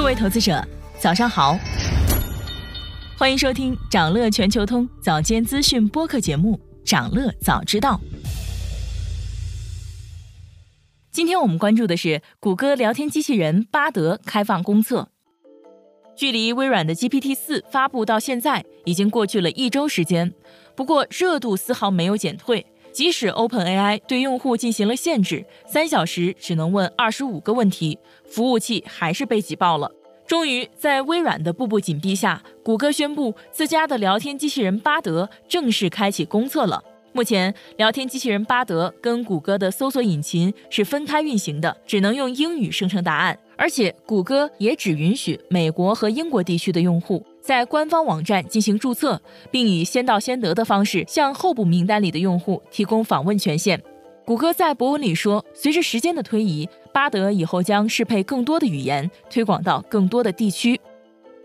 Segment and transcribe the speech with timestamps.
[0.00, 0.66] 各位投资者，
[0.98, 1.58] 早上好，
[3.18, 6.58] 欢迎收听长乐全球通早间资讯播客节目
[6.88, 8.00] 《长乐早知道》。
[11.12, 15.10] 今天我们关注的是谷歌聊天机器人巴德开放公测。
[16.16, 20.32] 距离微软的 GPT 四发布到现在已经过去了一周时间，
[20.74, 22.64] 不过热度丝毫没有减退。
[22.92, 27.98] 即使 OpenAI 对用户进行了限制，三小时只能问二十五个问题，
[28.28, 29.90] 服务器还是被挤爆了。
[30.26, 36.82] 终于，在微软的步步紧逼下，谷歌宣布自家的聊天机器人巴德正式开启公测了。
[37.12, 47.26] 目前，聊天机器人巴德跟谷歌的搜索引擎是分开运行的，只能用英语生成答案，而且谷歌也只允许美国和英国地区的用户。
[47.40, 53.82] 在官方网站进行注册，并以先到先得的方式向候补名单里的用户提供访问权限。
[54.26, 60.80] 谷歌在博文里说，随着时间的推移，巴德以后将适配更多的语言，推广到更多的地区。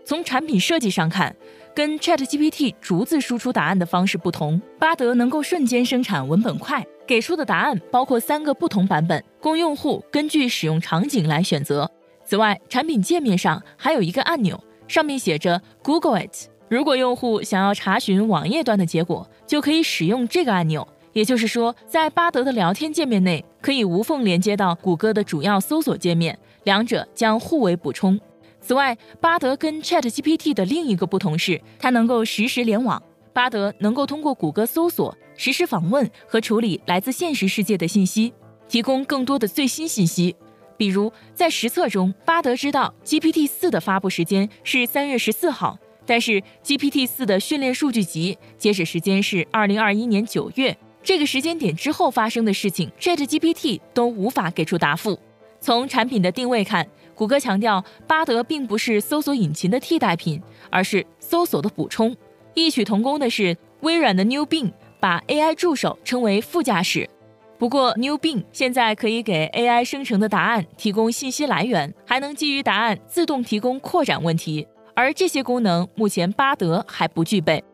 [0.04, 1.34] 从产品设计上看，
[1.74, 11.90] 跟 ChatGPT 逐字输出答案的方式不同，巴德能够瞬间生产文本块，给出的答案包括三个不同版本，供用户根据使用场景来选择。
[12.24, 14.62] 此外，产品界面上还有一个按钮。
[14.88, 16.48] 上面写着 Google it。
[16.68, 20.86] 如果用户想要查询网页端的结果，就可以使用这个按钮。
[21.12, 28.20] 也就是说，在巴德的聊天界面内，可以无缝连接到谷歌的主要搜索界面，两者将互为补充。
[28.60, 33.02] 此外，巴德跟 ChatGPT 的另一个不同是，它能够实时联网。
[33.32, 38.34] 巴德能够通过谷歌搜索、实时访问和处理来自现实世界的信息，
[38.68, 40.34] 提供更多的最新信息。
[40.76, 50.76] 比如，在实测中，巴德知道 GPT 四的发布时间是三月十四号，但是 GPT 四的训练数据集截止时间是二零二一年九月。
[51.02, 55.18] 这个时间点之后发生的事情，ChatGPT 都无法给出答复。
[55.60, 62.14] 从产品的定位看，谷歌强调巴德并不是搜索引擎的替代品，而是搜索的补充。
[62.54, 67.08] 异曲同工的是，微软的 New Bing 把 AI 助手称为副驾驶。
[67.58, 77.64] 不过，New Bing 现在可以给 AI 生成的答案提供信息来源，还能基于答案自动提供扩展问题，而这些功能目前巴德还不具备。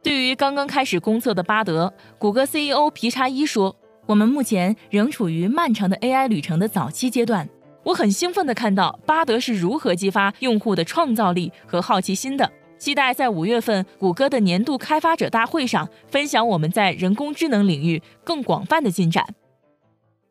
[0.00, 3.74] 对于刚刚开始公测的巴德，谷歌 CEO 皮查伊说
[4.06, 7.48] ：“我们目前仍处于漫长的 AI 旅程的早期阶段。
[7.82, 12.48] 我很兴奋地看到巴德是如何激发用户的创造力和好奇心的。”
[12.82, 19.36] 期待在五月份谷歌的年度开发者大会上分享我们在人工智能领域更广泛的进展。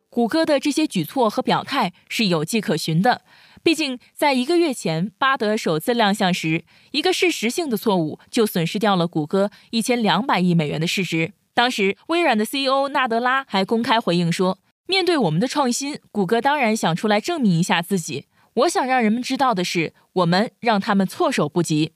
[0.09, 3.21] 谷歌的这些举措和表态是有迹可循的，
[3.63, 11.31] 毕竟在一个月前巴德首次亮相时，一个事实性的错误就损失掉了谷歌一千两百亿美元的市值。
[11.53, 18.25] 当时微软的 CEO 纳德拉还公开回应说：“面对我们的创新，谷歌当然想出来证明一下自己。
[18.55, 21.93] 我想让人们知道的是，我们让他们措手不及。”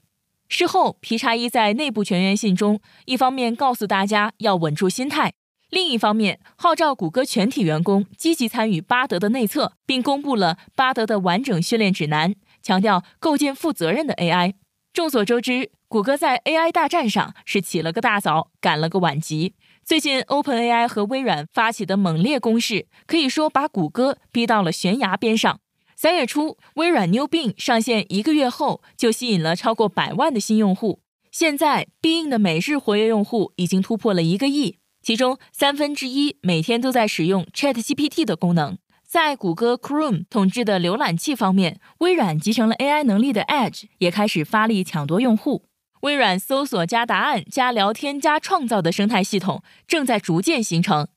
[0.48, 5.32] 事后，皮查伊在内部全员信中，一方面告诉大家要稳住心态，
[5.70, 14.54] 另一方面号召谷歌全体员工积极参与巴德的内测，并公布了巴德的完整训练指南，强调构建负责任的 AI。
[14.92, 19.54] 众所周知，谷歌在 AI 大战上是起了个大早，赶了个晚集。
[19.84, 25.60] 最近，OpenAI 和微软发起的猛烈攻势，可以说把谷歌逼到了悬崖边上。
[25.98, 31.00] 三月初，微软 New Bing 上线一个月后，就吸引了超过百万的新用户。
[31.30, 38.76] 现在，Bing 的每日活跃用户已经突破了一个亿，其中三分之一每天都在使用 ChatGPT 的功能。
[39.08, 45.64] 在谷歌 Chrome 统治的浏览器方面，微软集成了 AI 能力的 Edge 也开始发力抢夺用户。
[46.02, 51.08] 微软搜索加答案加聊天加创造的生态系统正在逐渐形成。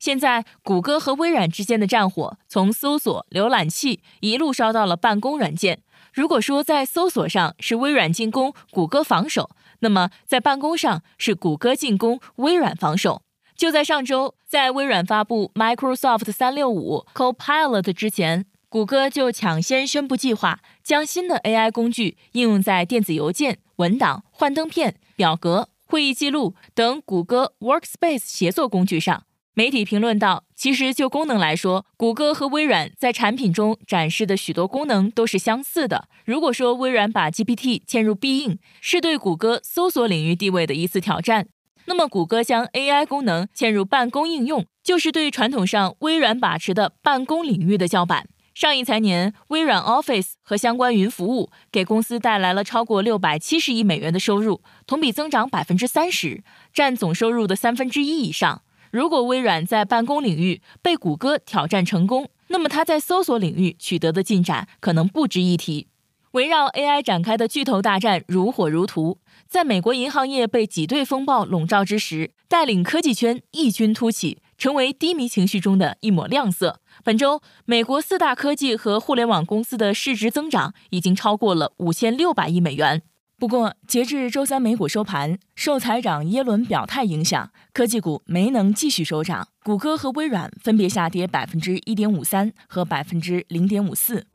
[0.00, 5.82] 现在，谷歌和微软之间的战火从搜索、浏览器一路烧到了办公软件。
[6.14, 9.50] 如果说在搜索上是微软进攻，谷歌防守，
[9.80, 13.20] 那么在办公上是谷歌进攻，微软防守。
[13.54, 29.24] 就在上周，在微软发布 Microsoft 三六五 Copilot 之前，谷歌就抢先宣布计划，将新的 AI 工具应用在电子邮件、文档、幻灯片、表格、会议记录等谷歌 Workspace 协作工具上。
[29.60, 36.08] 媒体评论道：“其实就功能来说，谷歌和微软在产品中展示的许多功能都是相似的。
[36.24, 41.46] 如果说微软把 GPT 嵌入必应是对谷歌搜索领域地位的一次挑战，
[41.84, 48.28] 那么谷歌将 AI 功能嵌入办公应用，就是对传统上微软把持的办公领域的叫板。
[48.54, 56.42] 上一财年，微软 Office 和相关云服务给公司带来了超过六百七十亿美元的收入，同比增长百分之三十，
[56.72, 65.86] 占总收入的三分之一以上。”如果微软在办公领域被谷歌挑战成功，那么它在搜索领域取得的进展可能不值一提。
[66.32, 76.80] 围绕 AI 展开的巨头大战如火如荼，在美国银行业被挤兑风暴笼罩之时，带领科技圈异军突起，成为低迷情绪中的一抹亮色。
[77.02, 83.02] 本周，美国四大科技和互联网公司的市值增长已经超过了五千六百亿美元。
[83.40, 94.26] 不过，截至周三美股收盘，受财长耶伦表态影响，科技股没能继续收涨，谷歌和微软分别下跌百分之一点五三和百分之零点五四。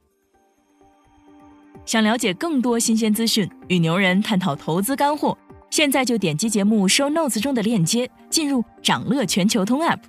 [1.86, 5.38] 想了解更多新鲜资讯，与牛人探讨投资干货，
[5.70, 10.00] 现在就点击节目 show notes 中的链接，进入掌乐全球通 app。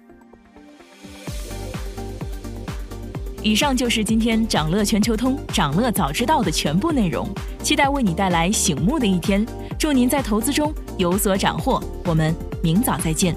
[3.46, 7.28] 以上就是今天掌乐全球通、掌乐早知道的全部内容，
[7.62, 9.46] 期待为你带来醒目的一天。
[9.78, 13.36] 祝您在投资中有所斩获，我们明早再见。